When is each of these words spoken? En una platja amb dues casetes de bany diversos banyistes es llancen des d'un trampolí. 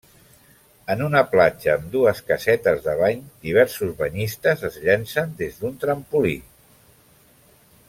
En 0.93 1.01
una 1.07 1.19
platja 1.33 1.69
amb 1.73 1.91
dues 1.95 2.21
casetes 2.31 2.81
de 2.87 2.95
bany 3.03 3.21
diversos 3.49 3.93
banyistes 4.01 4.65
es 4.71 4.81
llancen 4.87 5.37
des 5.43 5.61
d'un 5.61 5.77
trampolí. 5.87 6.35